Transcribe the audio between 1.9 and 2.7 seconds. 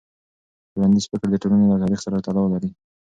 سره تړاو لري.